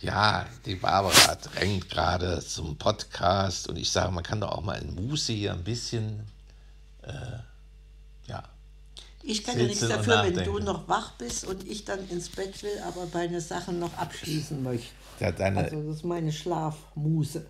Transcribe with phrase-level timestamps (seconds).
[0.00, 4.80] Ja, die Barbara drängt gerade zum Podcast und ich sage, man kann doch auch mal
[4.80, 6.24] in Muße hier ein bisschen,
[7.02, 7.38] äh,
[8.26, 8.44] ja.
[9.24, 12.62] Ich kann ja nichts dafür, wenn du noch wach bist und ich dann ins Bett
[12.62, 14.88] will, aber meine Sachen noch abschließen möchte.
[15.18, 17.44] Ja, deine, also das ist meine Schlafmuße.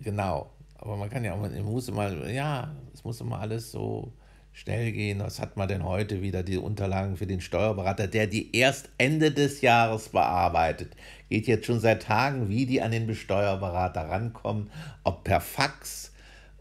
[0.00, 4.12] Genau, aber man kann ja auch in Muße mal, ja, es muss immer alles so
[4.56, 5.20] schnell gehen.
[5.20, 6.42] Was hat man denn heute wieder?
[6.42, 10.96] Die Unterlagen für den Steuerberater, der die erst Ende des Jahres bearbeitet.
[11.28, 14.70] Geht jetzt schon seit Tagen, wie die an den Steuerberater rankommen,
[15.04, 16.12] ob per Fax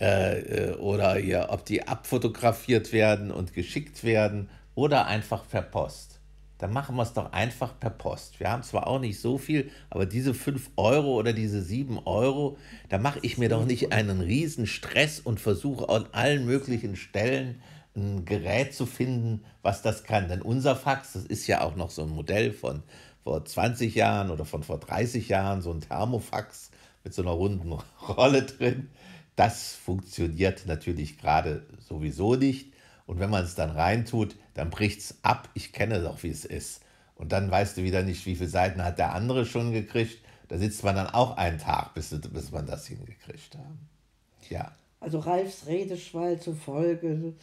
[0.00, 6.18] äh, äh, oder ja, ob die abfotografiert werden und geschickt werden oder einfach per Post.
[6.58, 8.40] Dann machen wir es doch einfach per Post.
[8.40, 12.58] Wir haben zwar auch nicht so viel, aber diese 5 Euro oder diese 7 Euro,
[12.88, 17.60] da mache ich mir doch nicht einen riesen Stress und versuche an allen möglichen Stellen
[17.96, 20.28] ein Gerät zu finden, was das kann.
[20.28, 22.82] Denn unser Fax, das ist ja auch noch so ein Modell von
[23.22, 26.70] vor 20 Jahren oder von vor 30 Jahren, so ein Thermofax
[27.04, 27.72] mit so einer runden
[28.08, 28.90] Rolle drin.
[29.36, 32.72] Das funktioniert natürlich gerade sowieso nicht.
[33.06, 35.48] Und wenn man es dann reintut, dann bricht es ab.
[35.54, 36.82] Ich kenne doch, wie es ist.
[37.16, 40.18] Und dann weißt du wieder nicht, wie viele Seiten hat der andere schon gekriegt.
[40.48, 44.50] Da sitzt man dann auch einen Tag, bis, bis man das hingekriegt hat.
[44.50, 44.72] Ja.
[45.04, 47.34] Also Ralfs Redeschwall zufolge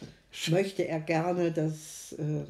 [0.48, 2.42] möchte er gerne, dass äh,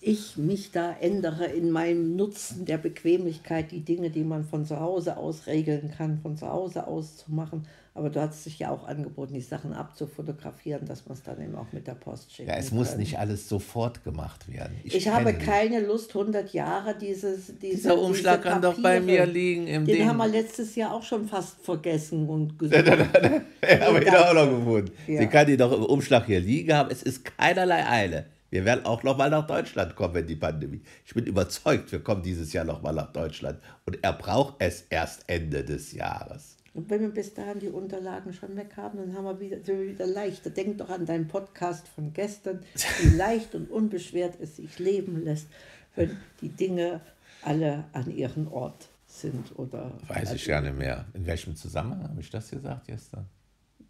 [0.00, 4.78] ich mich da ändere in meinem Nutzen der Bequemlichkeit, die Dinge, die man von zu
[4.78, 7.66] Hause aus regeln kann, von zu Hause aus zu machen.
[7.94, 11.56] Aber du hast dich ja auch angeboten, die Sachen abzufotografieren, dass man es dann eben
[11.56, 12.48] auch mit der Post schickt.
[12.48, 14.76] Ja, es muss nicht alles sofort gemacht werden.
[14.84, 17.46] Ich, ich habe keine Lust, 100 Jahre dieses.
[17.60, 19.66] Diese, Dieser Umschlag diese kann doch bei mir liegen.
[19.66, 20.08] Im Den Ding.
[20.08, 22.86] haben wir letztes Jahr auch schon fast vergessen und gesucht.
[22.86, 24.92] ja, aber ich auch noch gefunden.
[25.08, 25.18] Ja.
[25.18, 26.90] Den kann die doch im Umschlag hier liegen haben.
[26.92, 28.26] Es ist keinerlei Eile.
[28.50, 30.80] Wir werden auch noch mal nach Deutschland kommen, wenn die Pandemie.
[31.04, 33.60] Ich bin überzeugt, wir kommen dieses Jahr noch mal nach Deutschland.
[33.84, 36.56] Und er braucht es erst Ende des Jahres.
[36.72, 39.80] Und wenn wir bis dahin die Unterlagen schon weg haben, dann haben wir wieder, sind
[39.80, 40.48] wir wieder leichter.
[40.48, 42.60] Denk doch an deinen Podcast von gestern,
[43.02, 45.48] wie leicht und unbeschwert es sich leben lässt,
[45.94, 47.00] wenn die Dinge
[47.42, 49.58] alle an ihren Ort sind.
[49.58, 51.04] Oder Weiß ich gar nicht mehr.
[51.12, 53.26] In welchem Zusammenhang habe ich das gesagt gestern?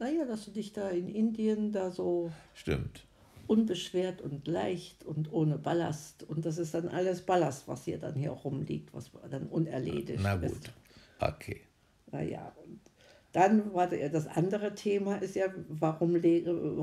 [0.01, 2.33] Naja, dass du dich da in Indien da so.
[2.55, 3.05] Stimmt
[3.49, 6.23] unbeschwert und leicht und ohne Ballast.
[6.23, 10.37] Und das ist dann alles Ballast, was hier dann hier rumliegt, was dann unerledigt Na
[10.37, 10.73] gut, ist.
[11.19, 11.63] okay.
[12.11, 12.81] Naja, und
[13.33, 16.15] dann war das andere Thema ist ja, warum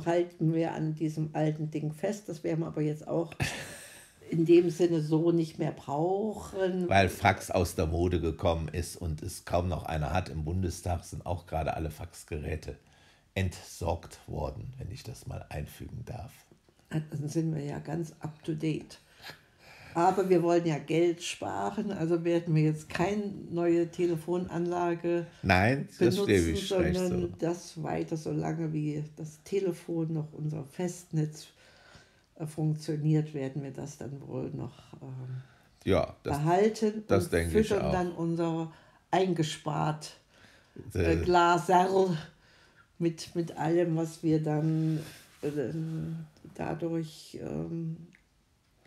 [0.06, 2.30] halten wir an diesem alten Ding fest?
[2.30, 3.34] Das werden wir aber jetzt auch
[4.30, 6.88] in dem Sinne so nicht mehr brauchen.
[6.88, 10.30] Weil Fax aus der Mode gekommen ist und es kaum noch einer hat.
[10.30, 12.78] Im Bundestag sind auch gerade alle Faxgeräte
[13.34, 16.45] entsorgt worden, wenn ich das mal einfügen darf
[17.10, 19.00] dann sind wir ja ganz up to date.
[19.96, 26.16] Aber wir wollen ja Geld sparen, also werden wir jetzt keine neue Telefonanlage Nein, das
[26.18, 27.30] benutzen, ich sondern so.
[27.40, 31.48] das weiter, solange wie das Telefon noch unser Festnetz
[32.36, 35.42] äh, funktioniert, werden wir das dann wohl noch ähm,
[35.86, 38.74] ja, das, behalten das und denke füttern dann unser
[39.12, 40.18] eingespart
[40.94, 42.18] äh, Glaserl
[43.00, 45.00] mit, mit allem, was wir dann
[45.42, 45.50] äh,
[46.56, 47.98] dadurch ähm,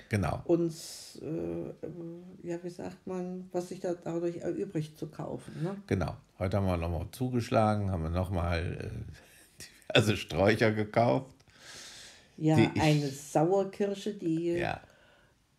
[0.09, 0.43] genau.
[0.45, 5.62] uns, äh, ja, wie sagt man, was sich da dadurch erübrigt zu kaufen.
[5.62, 5.77] Ne?
[5.87, 6.17] Genau.
[6.39, 11.34] Heute haben wir nochmal zugeschlagen, haben wir nochmal äh, diverse Sträucher gekauft.
[12.37, 14.81] Ja, eine Sauerkirsche, die, ja.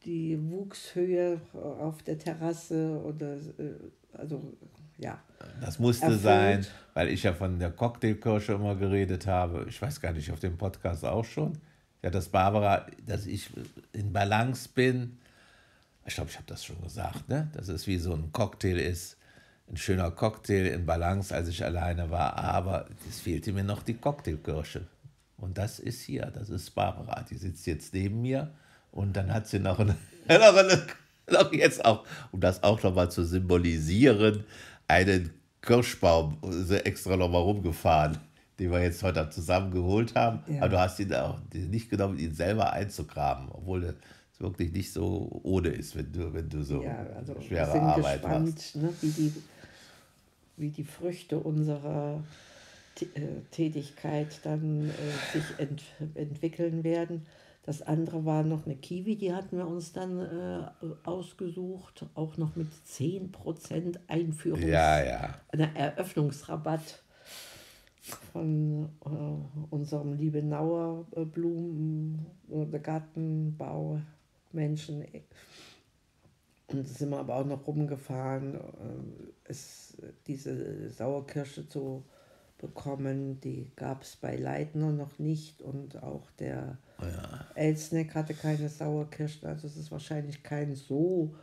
[0.05, 3.73] die Wuchshöhe auf der Terrasse oder äh,
[4.13, 4.53] also
[4.97, 5.19] ja.
[5.61, 6.21] Das musste erfüllt.
[6.21, 9.65] sein, weil ich ja von der Cocktailkirsche immer geredet habe.
[9.69, 11.57] Ich weiß gar nicht, auf dem Podcast auch schon.
[12.01, 13.49] Ja, dass Barbara, dass ich
[13.93, 15.17] in Balance bin.
[16.05, 17.49] Ich glaube, ich habe das schon gesagt, ne?
[17.53, 19.17] Dass es wie so ein Cocktail ist.
[19.69, 22.37] Ein schöner Cocktail in Balance, als ich alleine war.
[22.37, 24.87] Aber es fehlte mir noch die Cocktailkirsche.
[25.37, 27.23] Und das ist hier, das ist Barbara.
[27.29, 28.51] Die sitzt jetzt neben mir.
[28.91, 29.95] Und dann hat sie noch eine,
[30.27, 30.85] noch, eine,
[31.29, 34.45] noch jetzt auch, um das auch nochmal zu symbolisieren,
[34.87, 35.31] einen
[35.61, 36.37] Kirschbaum
[36.83, 38.17] extra nochmal rumgefahren
[38.59, 40.39] den wir jetzt heute zusammen geholt haben.
[40.47, 40.61] Ja.
[40.61, 43.95] Aber du hast ihn auch nicht genommen, ihn selber einzugraben, obwohl es
[44.39, 48.21] wirklich nicht so ohne ist, wenn du, wenn du so ja, also schwere sind Arbeit
[48.21, 48.75] gespannt, machst.
[48.75, 49.33] Ne, wie, die,
[50.57, 52.21] wie die Früchte unserer
[53.01, 53.05] äh,
[53.51, 55.83] Tätigkeit dann äh, sich ent
[56.15, 57.25] entwickeln werden.
[57.65, 60.63] Das andere war noch eine Kiwi, die hatten wir uns dann äh,
[61.03, 65.35] ausgesucht, auch noch mit 10% Einführungs- ja, ja.
[65.51, 67.03] Eröffnungsrabatt
[68.01, 75.05] von äh, unserem Liebenauer äh, Blumen- oder Gartenbaumenschen
[76.67, 78.59] Und sind wir aber auch noch rumgefahren, äh,
[79.45, 79.97] es,
[80.27, 82.03] diese Sauerkirsche zu
[82.57, 83.39] bekommen.
[83.41, 87.45] Die gab es bei Leitner noch nicht und auch der Oh ja.
[87.55, 89.47] Elsneck hatte keine Sauerkirschen.
[89.47, 91.33] Also es ist wahrscheinlich kein so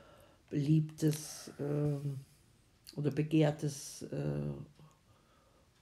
[0.51, 2.21] beliebtes ähm,
[2.95, 4.53] oder begehrtes äh,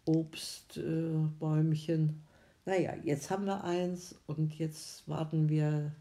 [0.06, 2.22] Obstbäumchen.
[2.66, 5.92] naja, jetzt haben wir eins und jetzt warten wir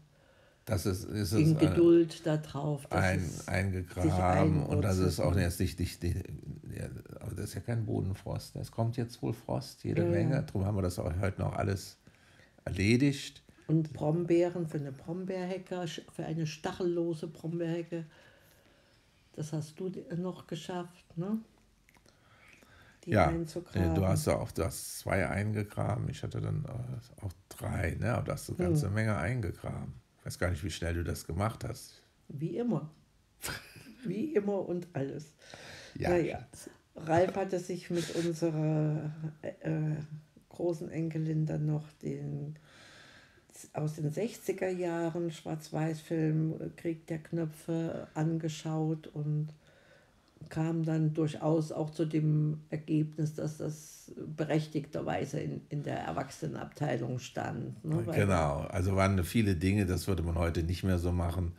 [0.64, 2.86] Das ist, ist in äh, Geduld darauf.
[2.86, 6.16] dass ein, es sich eingegraben und das ist auch jetzt nicht, nicht, nicht
[6.76, 6.86] ja,
[7.20, 8.56] aber das ist ja kein Bodenfrost.
[8.56, 10.12] Es kommt jetzt wohl Frost, jede Ja, ja.
[10.12, 10.42] Menge.
[10.42, 11.96] Darum haben wir das auch heute noch alles
[12.64, 13.42] erledigt.
[13.66, 18.04] Und Brombeeren für eine Brombeerhecke, für eine stachellose Brombeerhecke.
[19.36, 21.38] Das hast du noch geschafft, ne?
[23.04, 23.92] Die Ja, einzugraben.
[23.92, 26.08] äh, du hast ja auch du hast zwei eingegraben.
[26.08, 28.14] Ich hatte dann äh, auch drei, ne?
[28.14, 28.94] Aber du hast eine ganze Hm.
[28.94, 29.94] Menge eingegraben.
[30.20, 32.02] Ich weiß gar nicht, wie schnell du das gemacht hast.
[32.28, 32.90] Wie immer.
[34.04, 35.34] Wie immer und alles.
[35.94, 36.46] Ja, Naja,
[36.96, 39.10] Ralf hatte sich mit unserer
[39.42, 39.96] äh,
[40.50, 42.56] großen Enkelin dann noch den
[43.72, 49.48] aus den 60er Jahren Schwarz-Weiß-Film äh, Krieg der Knöpfe angeschaut und
[50.48, 57.84] kam dann durchaus auch zu dem Ergebnis, dass das berechtigterweise in, in der Erwachsenenabteilung stand.
[57.84, 58.04] Ne?
[58.12, 61.52] Genau, also waren viele Dinge, das würde man heute nicht mehr so machen.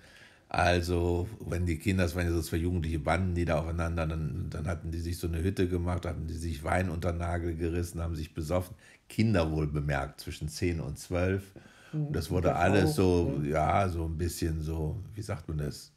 [0.48, 4.48] Also, wenn die Kinder, das waren ja so zwei jugendliche Banden, die da aufeinander, dann,
[4.50, 7.56] dann hatten die sich so eine Hütte gemacht, hatten die sich Wein unter den Nagel
[7.56, 8.75] gerissen, haben sich besoffen.
[9.10, 11.44] Kinder wohl bemerkt, zwischen 10 und 12.
[11.92, 15.57] Und das wurde das alles auch, so, ja, so ein bisschen so, wie sagt man
[15.57, 15.95] das?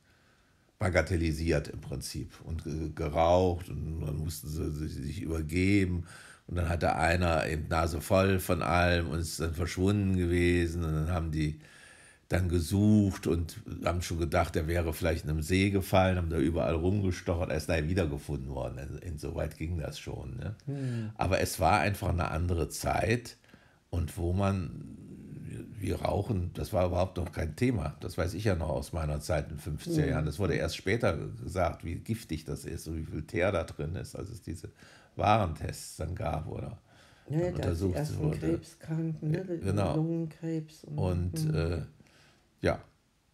[0.79, 6.05] Bagatellisiert im Prinzip und ge- geraucht und dann mussten sie sich, übergeben
[6.47, 10.93] und dann hatte einer eben Nase voll von allem und ist dann verschwunden gewesen und
[10.93, 11.59] dann haben die
[12.29, 16.37] dann gesucht und haben schon gedacht, er wäre vielleicht in einem See gefallen, haben da
[16.39, 18.79] überall rumgestochert, er ist daher wiedergefunden worden.
[18.79, 20.37] Also Insoweit ging das schon.
[20.37, 20.55] Ne?
[21.17, 23.39] Aber es war einfach eine andere Zeit
[23.89, 24.99] und wo man
[25.79, 27.97] wie Rauchen, das war überhaupt noch kein Thema.
[28.01, 30.27] Das weiß ich ja noch aus meiner Zeit in den 50er Jahren.
[30.27, 33.95] Das wurde erst später gesagt, wie giftig das ist und wie viel Teer da drin
[33.97, 34.71] ist, als es diese
[35.17, 36.79] Warentests dann gab oder
[37.29, 38.39] Ja, dann untersucht ersten wurde.
[38.39, 39.45] Krebskranken, ne?
[39.63, 39.97] Genau.
[39.97, 40.85] Lungenkrebs.
[40.85, 41.83] Und, Und äh,
[42.61, 42.81] ja,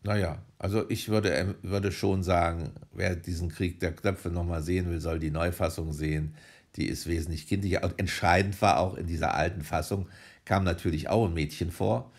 [0.04, 4.90] naja, also ich würde, ähm, würde schon sagen, wer diesen Krieg der Knöpfe nochmal sehen
[4.90, 6.34] will, soll die Neufassung sehen.
[6.76, 7.82] Die ist wesentlich kindlicher.
[7.84, 10.08] Und entscheidend war auch in dieser alten Fassung,
[10.44, 12.10] kam natürlich auch ein Mädchen vor.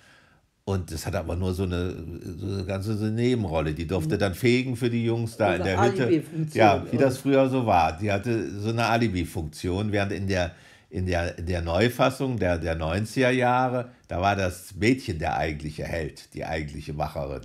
[0.63, 1.93] Und das hatte aber nur so eine,
[2.37, 3.75] so eine ganze so eine Nebenrolle.
[3.75, 6.23] Die durfte dann fegen für die Jungs da in Also der Hütte.
[6.53, 7.95] Ja, wie das früher so war.
[7.99, 10.55] Die hatte so eine Alibi-Funktion, während in der,
[10.89, 15.83] in der, in der Neufassung der, der 90er Jahre, da war das Mädchen der eigentliche
[15.83, 17.41] Held, die eigentliche Macherin.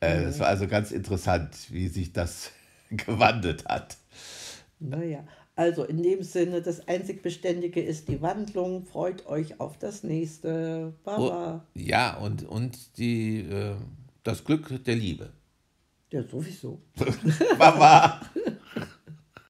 [0.00, 2.50] Äh, Das war also ganz interessant, wie sich das
[2.90, 3.96] gewandelt hat.
[4.78, 5.24] Naja,
[5.56, 8.86] also in dem Sinne, das einzig Beständige ist die Wandlung.
[8.86, 10.94] Freut euch auf das nächste.
[11.04, 11.66] Baba.
[11.66, 13.76] Oh, ja, und, und die, äh,
[14.22, 15.30] das Glück der Liebe.
[16.10, 16.80] Ja, sowieso.
[17.58, 18.20] Baba!